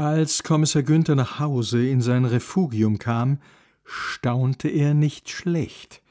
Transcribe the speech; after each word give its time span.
Als 0.00 0.44
Kommissar 0.44 0.84
Günther 0.84 1.16
nach 1.16 1.40
Hause 1.40 1.84
in 1.84 2.00
sein 2.00 2.24
Refugium 2.24 3.00
kam, 3.00 3.38
staunte 3.84 4.68
er 4.68 4.94
nicht 4.94 5.28
schlecht. 5.28 6.02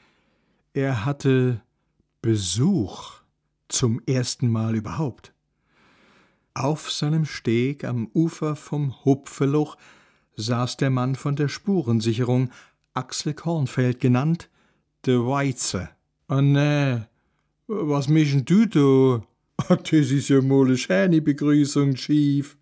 Er 0.74 1.06
hatte 1.06 1.62
Besuch 2.20 3.22
zum 3.68 4.02
ersten 4.04 4.50
Mal 4.50 4.74
überhaupt. 4.76 5.32
Auf 6.52 6.90
seinem 6.90 7.24
Steg 7.24 7.82
am 7.84 8.10
Ufer 8.12 8.56
vom 8.56 9.06
Hupfeloch 9.06 9.78
saß 10.36 10.76
der 10.76 10.90
Mann 10.90 11.14
von 11.14 11.34
der 11.34 11.48
Spurensicherung, 11.48 12.50
Axel 12.92 13.32
Kornfeld 13.32 14.00
genannt, 14.00 14.50
de 15.06 15.16
Weize. 15.16 15.88
Ah 16.26 16.42
nee, 16.42 16.98
was 17.66 18.08
mischen 18.08 18.44
du 18.44 18.66
da? 18.66 19.26
Das 19.82 19.92
is 19.92 20.28
ja 20.28 20.42
mal 20.42 20.66
eine 20.66 20.76
schöne 20.76 21.22
Begrüßung, 21.22 21.94
Chief. 21.94 22.58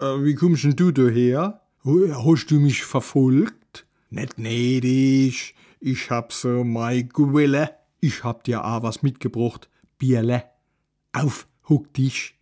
Äh, 0.00 0.24
wie 0.24 0.34
kommst 0.34 0.64
denn 0.64 0.76
du 0.76 0.90
daher? 0.90 1.60
Hast 1.84 2.50
du 2.50 2.60
mich 2.60 2.84
verfolgt? 2.84 3.86
Nicht 4.10 4.38
nedig. 4.38 5.54
Ich 5.80 6.10
hab 6.10 6.32
so 6.32 6.64
mei 6.64 7.02
Gwille. 7.02 7.70
Ich 8.00 8.24
hab 8.24 8.44
dir 8.44 8.64
auch 8.64 8.82
was 8.82 9.02
mitgebracht. 9.02 9.68
Bierle. 9.98 10.44
Auf, 11.12 11.46
huck 11.68 11.92
dich. 11.94 12.34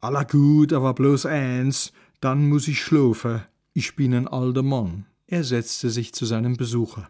Aller 0.00 0.24
gut, 0.24 0.72
aber 0.72 0.94
bloß 0.94 1.26
eins. 1.26 1.92
Dann 2.20 2.48
muss 2.48 2.68
ich 2.68 2.80
schlafen. 2.80 3.42
Ich 3.72 3.96
bin 3.96 4.14
ein 4.14 4.28
alter 4.28 4.62
Mann. 4.62 5.06
Er 5.26 5.44
setzte 5.44 5.90
sich 5.90 6.12
zu 6.14 6.24
seinem 6.24 6.56
Besucher. 6.56 7.08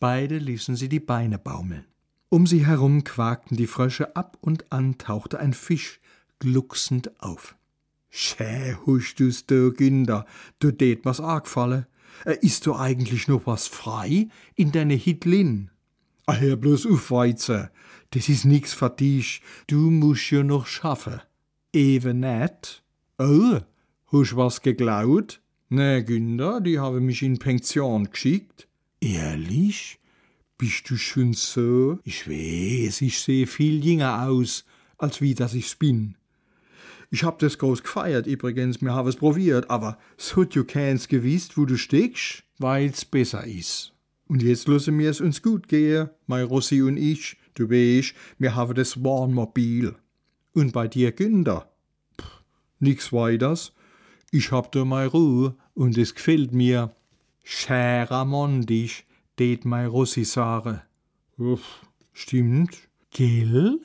Beide 0.00 0.38
ließen 0.38 0.76
sie 0.76 0.88
die 0.88 1.00
Beine 1.00 1.38
baumeln. 1.38 1.84
Um 2.28 2.46
sie 2.46 2.64
herum 2.64 3.04
quakten 3.04 3.56
die 3.56 3.66
Frösche, 3.66 4.14
ab 4.16 4.38
und 4.40 4.70
an 4.70 4.98
tauchte 4.98 5.38
ein 5.40 5.52
Fisch 5.52 6.00
glucksend 6.38 7.20
auf. 7.20 7.56
Schä, 8.10 8.76
husch 8.86 9.14
du's 9.14 9.46
da, 9.46 9.68
Günder, 9.68 10.26
du 10.60 10.70
tät 10.72 11.04
mir's 11.04 11.20
arg 11.20 11.46
falle. 11.46 11.86
Äh, 12.24 12.38
ist 12.40 12.66
du 12.66 12.74
eigentlich 12.74 13.28
noch 13.28 13.46
was 13.46 13.66
frei 13.66 14.28
in 14.54 14.72
deine 14.72 14.94
Hitlin? 14.94 15.70
Ah, 16.26 16.36
hör 16.36 16.56
bloß 16.56 16.86
auf, 16.86 17.10
Weize, 17.10 17.70
das 18.10 18.28
is 18.28 18.44
nix 18.44 18.74
für 18.74 18.90
dich, 18.90 19.40
du 19.66 19.90
musst 19.90 20.30
ja 20.30 20.42
noch 20.42 20.66
schaffe. 20.66 21.22
Ewe 21.72 22.14
net? 22.14 22.82
Oh, 23.18 23.60
husch 24.10 24.36
was 24.36 24.62
geklaut? 24.62 25.40
Ne, 25.70 26.02
Günder, 26.02 26.60
die 26.60 26.78
habe 26.78 27.00
mich 27.00 27.22
in 27.22 27.38
Pension 27.38 28.10
geschickt. 28.10 28.68
Ehrlich? 29.00 29.98
Bist 30.56 30.90
du 30.90 30.96
schon 30.96 31.34
so? 31.34 31.98
Ich 32.04 32.26
weiß, 32.28 33.02
ich 33.02 33.20
sehe 33.20 33.46
viel 33.46 33.84
jünger 33.84 34.22
aus, 34.28 34.64
als 34.96 35.20
wie 35.20 35.34
dass 35.34 35.54
ich's 35.54 35.76
bin. 35.76 36.16
Ich 37.10 37.24
hab 37.24 37.38
das 37.38 37.58
groß 37.58 37.82
gefeiert 37.82 38.26
übrigens, 38.26 38.80
mir 38.82 38.94
hab 38.94 39.06
es 39.06 39.16
probiert, 39.16 39.70
aber 39.70 39.98
so 40.18 40.44
du 40.44 40.64
keins 40.64 41.08
gewiss, 41.08 41.56
wo 41.56 41.64
du 41.64 41.76
steckst, 41.76 42.44
weil's 42.58 43.04
besser 43.04 43.44
is. 43.46 43.92
Und 44.26 44.42
jetzt 44.42 44.68
lasse 44.68 44.92
es 45.02 45.20
uns 45.22 45.42
gut 45.42 45.68
gehe, 45.68 46.10
mei 46.26 46.44
Rossi 46.44 46.82
und 46.82 46.98
ich, 46.98 47.38
du 47.54 47.70
weißt, 47.70 48.14
mir 48.38 48.54
haben 48.54 48.74
das 48.74 49.02
Warnmobil. 49.02 49.94
Und 50.52 50.72
bei 50.72 50.86
dir, 50.86 51.12
Günder? 51.12 51.72
Pff, 52.20 52.42
nix 52.78 53.10
weiters. 53.12 53.72
Ich 54.30 54.52
hab 54.52 54.70
da 54.72 54.84
mei 54.84 55.06
Ruhe 55.06 55.56
und 55.72 55.96
es 55.96 56.14
gefällt 56.14 56.52
mir. 56.52 56.94
Schärer 57.42 58.26
mondig, 58.26 59.06
det 59.38 59.64
mei 59.64 59.86
Rossi 59.86 60.24
sare. 60.24 60.82
Uff, 61.38 61.86
stimmt. 62.12 62.76
Gell? 63.10 63.80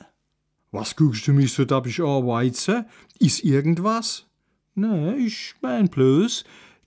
Was 0.74 0.96
guckst 0.96 1.28
du 1.28 1.32
mich 1.32 1.52
so 1.52 1.64
dabisch 1.64 2.00
an, 2.00 2.26
Weize? 2.26 2.84
Is 3.20 3.38
irgendwas? 3.38 4.26
Ne, 4.74 5.14
ich 5.14 5.54
mein 5.60 5.88
bloß, 5.88 6.42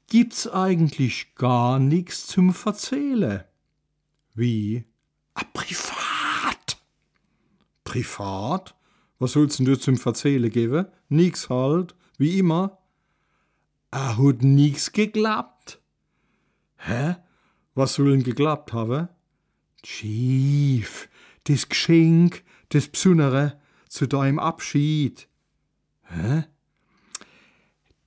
gibt's 0.08 0.46
eigentlich 0.46 1.36
gar 1.36 1.80
nix 1.80 2.28
zum 2.28 2.54
Verzähle. 2.54 3.48
Wie? 4.36 4.84
A 5.36 5.44
privat. 5.54 6.82
Privat? 7.86 8.76
Was 9.20 9.32
sollst 9.32 9.60
denn 9.60 9.66
du 9.66 9.80
zum 9.80 9.96
Verzähle 9.96 10.50
geben? 10.50 10.88
Nix 11.08 11.50
halt, 11.50 11.96
wie 12.18 12.40
immer. 12.40 12.80
A 13.92 14.18
hat 14.18 14.42
nix 14.42 14.92
geklappt. 14.92 15.80
Hä? 16.76 17.16
Was 17.74 17.94
soll 17.94 18.12
denn 18.12 18.24
geklappt 18.24 18.74
haben? 18.74 19.08
Chief, 19.82 21.08
das 21.46 21.70
Geschenk, 21.70 22.44
das 22.68 22.90
Besondere 22.90 23.62
zu 23.90 24.08
deinem 24.08 24.40
Abschied. 24.40 25.28
Hä? 26.04 26.44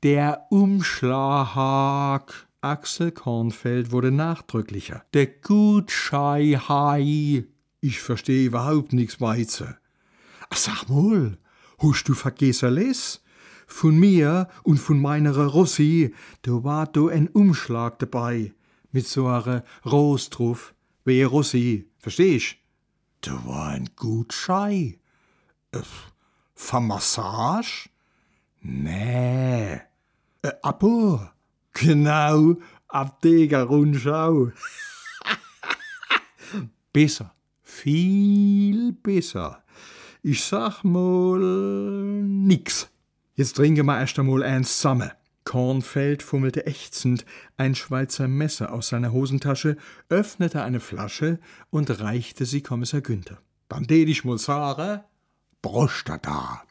Der 0.02 0.46
Umschlag. 0.50 2.48
Axel 2.62 3.10
Kornfeld 3.10 3.90
wurde 3.90 4.10
nachdrücklicher. 4.10 5.04
Der 5.14 5.26
Gutschei 5.26 6.58
Ich 7.80 8.00
verstehe 8.00 8.46
überhaupt 8.46 8.92
nichts. 8.92 9.16
Ach, 9.20 10.56
sag 10.56 10.88
mal, 10.88 11.38
hast 11.78 12.08
du 12.08 12.14
vergessen 12.14 12.74
les? 12.74 13.22
Von 13.66 13.98
mir 13.98 14.48
und 14.62 14.78
von 14.78 15.00
meiner 15.00 15.36
Rossi, 15.46 16.14
da 16.42 16.64
war 16.64 16.86
da 16.86 17.06
ein 17.06 17.28
Umschlag 17.28 17.98
dabei, 18.00 18.52
mit 18.90 19.06
so 19.06 19.28
einer 19.28 19.64
Ros 19.86 20.28
drauf, 20.28 20.74
wie 21.04 21.22
Rossi, 21.22 21.88
verstehst? 21.98 22.56
Da 23.20 23.40
war 23.46 23.69
ein 23.69 23.88
Gutschei. 23.96 25.00
Äh, 25.72 25.81
für 26.54 26.81
Massage? 26.81 27.88
Nee. 28.60 29.81
Äh, 30.42 30.53
Abo? 30.62 31.20
Genau, 31.72 32.56
Abdecker 32.88 33.62
Rundschau. 33.64 34.50
besser, 36.92 37.34
viel 37.62 38.92
besser. 38.92 39.62
Ich 40.22 40.44
sag 40.44 40.82
mal 40.84 41.38
nix. 41.38 42.91
Jetzt 43.34 43.56
trinken 43.56 43.87
wir 43.87 43.98
erst 43.98 44.19
einmal 44.19 44.42
eins 44.42 44.76
zusammen. 44.76 45.10
Kornfeld 45.44 46.22
fummelte 46.22 46.66
ächzend 46.66 47.25
ein 47.56 47.75
Schweizer 47.75 48.28
Messer 48.28 48.72
aus 48.72 48.88
seiner 48.88 49.12
Hosentasche, 49.12 49.76
öffnete 50.08 50.62
eine 50.62 50.81
Flasche 50.81 51.38
und 51.70 52.00
reichte 52.00 52.44
sie 52.44 52.62
Kommissar 52.62 53.00
Günther. 53.00 53.38
Dann 53.69 53.87
tät 53.87 54.08
ich 54.08 54.25
mal 54.25 54.38
sagen, 54.38 55.00
Prostata. 55.60 56.69